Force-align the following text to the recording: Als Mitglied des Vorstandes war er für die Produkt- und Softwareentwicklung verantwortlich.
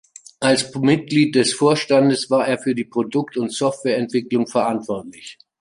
Als 0.39 0.73
Mitglied 0.73 1.35
des 1.35 1.53
Vorstandes 1.53 2.31
war 2.31 2.47
er 2.47 2.57
für 2.57 2.73
die 2.73 2.85
Produkt- 2.85 3.37
und 3.37 3.53
Softwareentwicklung 3.53 4.47
verantwortlich. 4.47 5.37